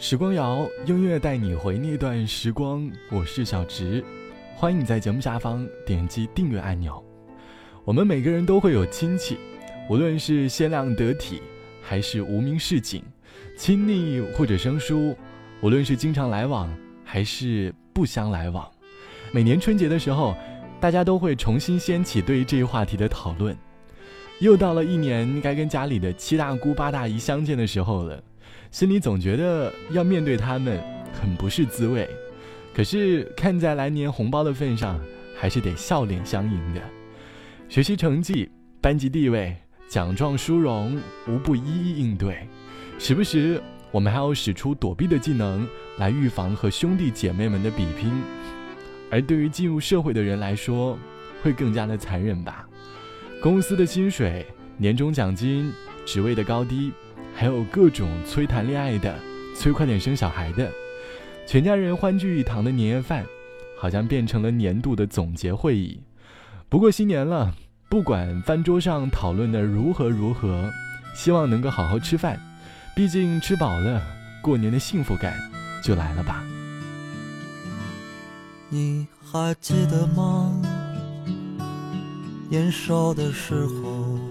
[0.00, 2.88] 时光谣，音乐带你回那段时光。
[3.10, 4.02] 我是小植，
[4.54, 7.04] 欢迎你在节目下方点击订阅按钮。
[7.84, 9.36] 我们每个人都会有亲戚，
[9.90, 11.42] 无论是鲜亮得体，
[11.82, 13.02] 还是无名市井，
[13.56, 15.16] 亲昵或者生疏，
[15.60, 16.72] 无论是经常来往，
[17.02, 18.70] 还是不相来往。
[19.32, 20.36] 每年春节的时候，
[20.80, 23.54] 大家都会重新掀起对于这一话题的讨论。
[24.38, 28.22] 又到了一年该跟家里的七大姑八大姨相见的时候了。
[28.70, 30.78] 心里总觉得要面对他们
[31.12, 32.08] 很不是滋味，
[32.74, 35.00] 可是看在来年红包的份上，
[35.36, 36.80] 还是得笑脸相迎的。
[37.68, 39.56] 学习成绩、班级地位、
[39.88, 42.46] 奖状殊荣，无不一一应对。
[42.98, 43.60] 时不时，
[43.90, 48.12] 我们还要使出躲避的技能来预防和兄弟姐妹们的比拼。
[49.10, 50.98] 而对于进入社会的人来说，
[51.42, 52.68] 会更加的残忍吧？
[53.40, 54.46] 公司的薪水、
[54.76, 55.72] 年终奖金、
[56.04, 56.92] 职位的高低。
[57.38, 59.16] 还有各种催谈恋爱的，
[59.54, 60.68] 催快点生小孩的，
[61.46, 63.24] 全家人欢聚一堂的年夜饭，
[63.78, 66.00] 好像变成了年度的总结会议。
[66.68, 67.54] 不过新年了，
[67.88, 70.68] 不管饭桌上讨论的如何如何，
[71.14, 72.40] 希望能够好好吃饭，
[72.96, 74.02] 毕竟吃饱了，
[74.42, 75.38] 过年的幸福感
[75.80, 76.42] 就来了吧。
[78.68, 80.60] 你还记得吗？
[82.50, 84.27] 年少的时候。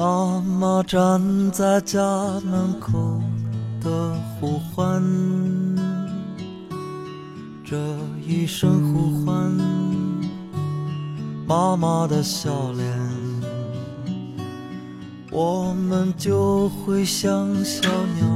[0.00, 1.20] 妈妈站
[1.50, 2.00] 在家
[2.40, 3.20] 门口
[3.82, 5.02] 的呼唤，
[7.62, 7.76] 这
[8.26, 9.52] 一声呼唤，
[11.46, 12.98] 妈妈的笑脸，
[15.30, 18.26] 我们就会像小鸟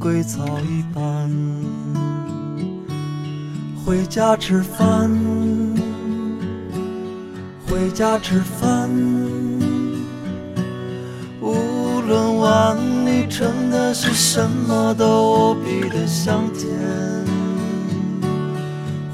[0.00, 1.30] 归巢一般，
[3.84, 5.10] 回家吃饭，
[7.66, 8.88] 回家吃饭。
[12.14, 16.68] 碗里盛的是什么，都无比的香甜。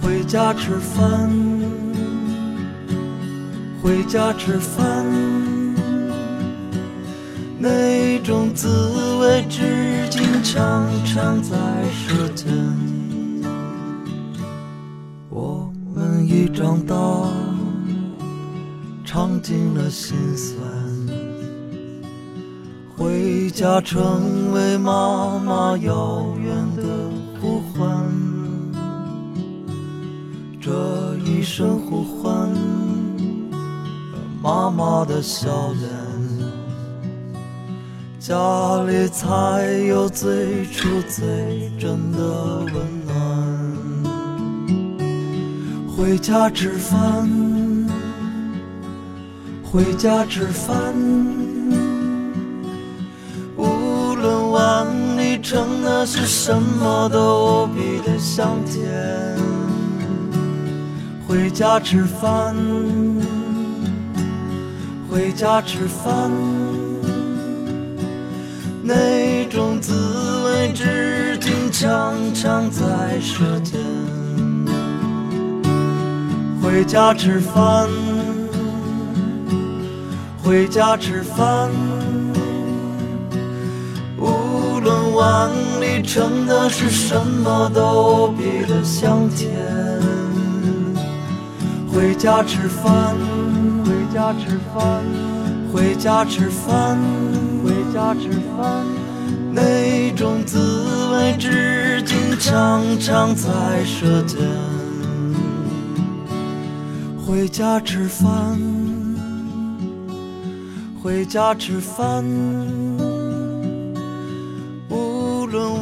[0.00, 1.30] 回家吃饭，
[3.82, 5.06] 回家吃饭，
[7.58, 8.68] 那种滋
[9.20, 11.56] 味至今常常在
[11.92, 12.52] 舌尖。
[15.30, 16.96] 我们已长大，
[19.04, 20.81] 尝尽了辛酸。
[23.62, 26.82] 家成为妈妈遥远的
[27.40, 27.88] 呼唤，
[30.60, 32.50] 这一声呼唤，
[34.42, 35.88] 妈妈的笑脸，
[38.18, 42.18] 家里才有最初最真的
[42.64, 42.74] 温
[43.06, 43.16] 暖。
[45.96, 47.30] 回家吃饭，
[49.62, 51.51] 回家吃饭。
[55.42, 58.90] 盛的是什么都无比的香甜。
[61.26, 62.54] 回家吃饭，
[65.10, 66.30] 回家吃饭，
[68.82, 69.92] 那种滋
[70.46, 73.78] 味至今常常在舌尖。
[76.62, 77.88] 回家吃饭，
[80.42, 81.68] 回家吃饭。
[85.22, 85.48] 碗
[85.80, 89.52] 里盛的是什么都比的香甜。
[91.92, 93.14] 回家吃饭，
[93.84, 95.04] 回家吃饭，
[95.72, 96.98] 回家吃饭，
[97.62, 98.84] 回家吃饭，
[99.52, 100.58] 那种滋
[101.12, 103.48] 味至今常常在
[103.84, 104.40] 舌尖。
[107.24, 108.58] 回家吃饭，
[111.00, 112.24] 回家吃饭。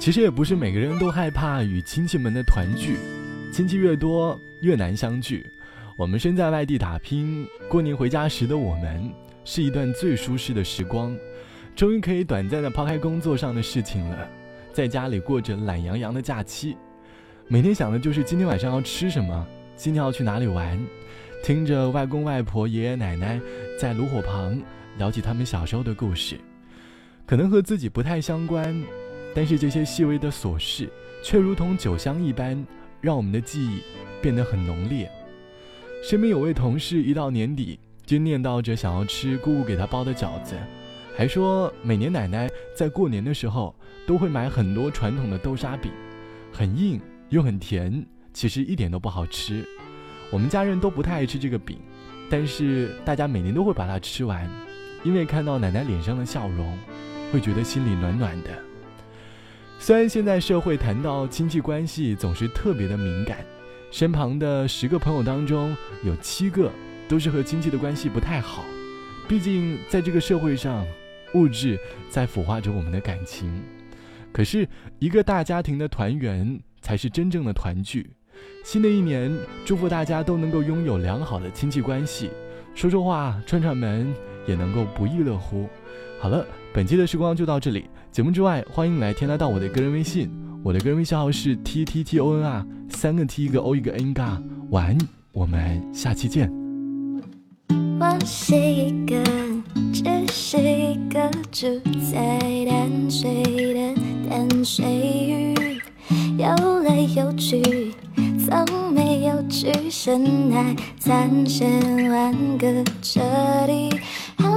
[0.00, 2.96] 其实也不是每个人都害怕与亲戚们的团聚，
[3.52, 5.46] 亲戚越多越难相聚。
[5.94, 9.12] 我们身在外地打拼，过年回家时的我们，
[9.44, 11.14] 是一段最舒适的时光，
[11.76, 14.26] 终于可以短暂的抛开工作上的事情了，
[14.72, 16.78] 在家里过着懒洋洋的假期，
[17.46, 20.82] 每天想的就是今天晚上要吃什么，今天要去哪里玩，
[21.44, 23.38] 听着外公外婆、爷爷奶奶
[23.78, 24.58] 在炉火旁
[24.96, 26.40] 聊起他们小时候的故事，
[27.26, 28.74] 可能和自己不太相关，
[29.34, 30.88] 但是这些细微的琐事，
[31.22, 32.66] 却如同酒香一般，
[33.00, 33.80] 让我们的记忆
[34.20, 35.10] 变得很浓烈。
[36.02, 40.56] 身边有位同事，一到年底就念叨着想要吃姑姑给他包的饺子，
[41.16, 43.74] 还说每年奶奶在过年的时候
[44.06, 45.92] 都会买很多传统的豆沙饼，
[46.52, 49.64] 很硬又很甜，其实一点都不好吃。
[50.30, 51.78] 我们家人都不太爱吃这个饼，
[52.30, 54.48] 但是大家每年都会把它吃完，
[55.04, 56.76] 因为看到奶奶脸上的笑容，
[57.32, 58.50] 会觉得心里暖暖的。
[59.82, 63.38] 虽然现在社会谈到亲戚关系总是特别的敏感。
[63.90, 65.74] 身旁的十个朋友当中，
[66.04, 66.70] 有七个
[67.08, 68.62] 都是和亲戚的关系不太好。
[69.26, 70.86] 毕竟在这个社会上，
[71.32, 71.78] 物质
[72.10, 73.50] 在腐化着我们的感情。
[74.30, 74.68] 可是，
[74.98, 78.10] 一个大家庭的团圆才是真正的团聚。
[78.62, 79.34] 新的一年，
[79.64, 82.30] 祝福大家都能够拥有良好的亲戚关系，
[82.74, 84.14] 说说话、串串门
[84.46, 85.68] 也能够不亦乐乎。
[86.20, 87.84] 好了，本期的时光就到这里。
[88.12, 90.30] 节目之外，欢迎来添加到我的个人微信。
[90.62, 94.40] 我的个人微信号是 t t t o n 啊，三个 t 一个 o 一个 n 嘎。
[94.70, 94.98] 晚安，
[95.32, 96.50] 我们下期见。
[97.98, 99.16] 我是一个，
[99.92, 101.66] 只是一个住
[102.10, 103.42] 在淡水
[103.74, 104.84] 的淡水
[105.28, 105.54] 鱼，
[106.38, 107.62] 游来游去，
[108.38, 113.20] 从没有去深海探险玩个彻
[113.66, 113.90] 底。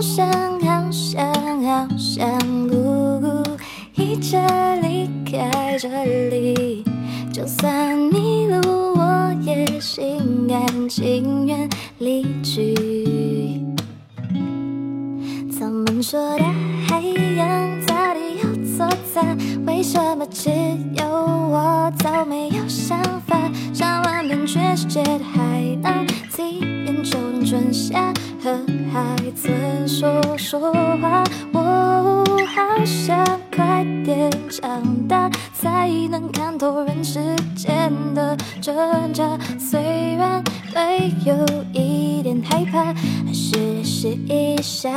[0.03, 0.27] 想
[0.59, 1.25] 好想
[1.63, 3.57] 好想姑姑
[3.95, 4.35] 一直
[4.81, 5.87] 离开这
[6.29, 6.83] 里，
[7.31, 11.69] 就算迷路，我也心甘情愿
[11.99, 12.75] 离去。
[15.57, 16.43] 他们说的
[16.89, 16.99] 海
[17.37, 18.85] 洋到底有多
[19.15, 19.23] 大？
[19.65, 20.49] 为什么只
[20.97, 23.39] 有我都没有想法？
[23.73, 26.05] 想玩遍全世界的海浪，
[27.45, 28.13] 春夏。
[28.43, 28.51] 和
[28.91, 29.49] 孩子
[29.87, 31.23] 说说话，
[31.53, 33.25] 我好想
[33.55, 37.21] 快点长大，才能看透人世
[37.55, 39.39] 间的挣扎。
[39.57, 39.79] 虽
[40.17, 40.43] 然
[40.73, 41.33] 会有
[41.71, 42.93] 一点害怕，
[43.25, 44.91] 还是试一下。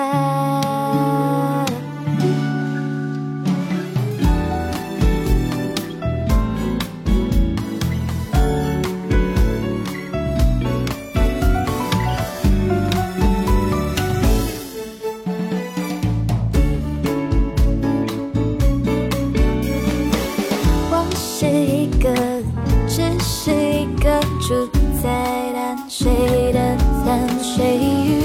[24.46, 24.54] 住
[25.02, 25.08] 在
[25.52, 26.60] 淡水的
[27.04, 28.22] 淡水鱼，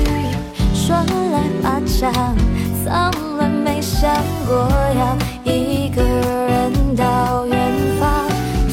[0.72, 2.14] 说来话长
[2.84, 4.08] 从来没想
[4.46, 4.70] 过
[5.00, 5.18] 要
[5.52, 7.58] 一个人到远
[8.00, 8.06] 方，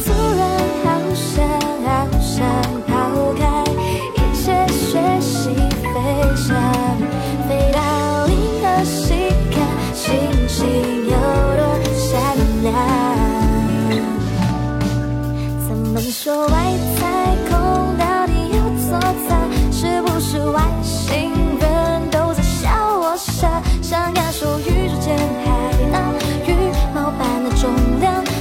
[0.04, 0.46] 突然
[0.84, 1.48] 好想
[1.86, 1.88] 好
[2.20, 2.44] 想
[2.86, 2.92] 抛
[3.38, 3.64] 开
[4.12, 5.48] 一切，学习
[5.80, 5.96] 飞
[6.36, 6.54] 翔，
[7.48, 9.56] 飞到银河系看
[9.94, 10.04] 星
[10.46, 10.66] 星
[11.06, 11.12] 有
[11.56, 11.60] 多
[11.96, 12.12] 闪
[12.62, 12.74] 亮。
[15.66, 16.46] 怎么说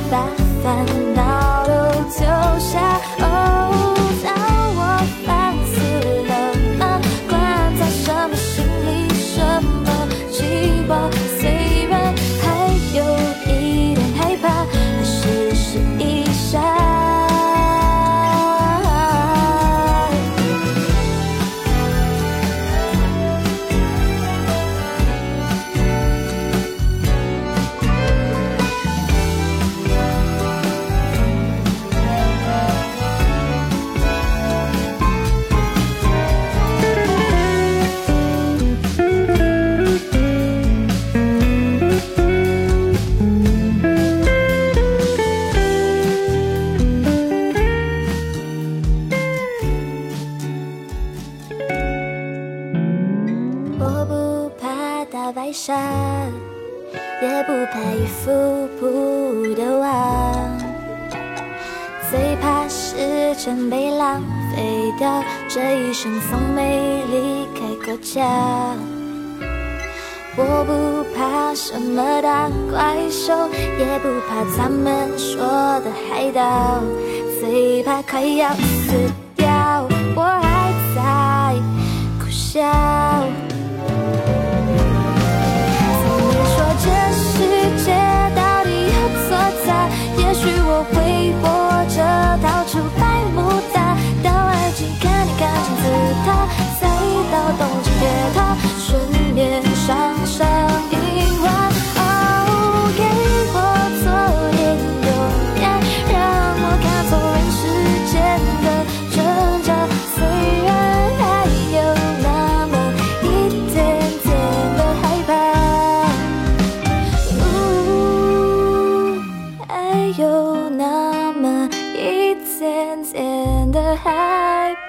[0.09, 0.25] 把
[0.63, 1.36] 烦恼
[62.09, 62.95] 最怕时
[63.35, 64.21] 间被浪
[64.55, 68.23] 费掉这一生从没离开过家。
[70.37, 75.41] 我不怕什么大怪兽也不怕咱们说
[75.81, 76.79] 的海岛
[77.41, 78.93] 最怕快要死
[79.35, 79.47] 掉
[80.15, 81.55] 我还在
[82.23, 83.06] 苦笑。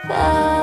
[0.08, 0.57] 的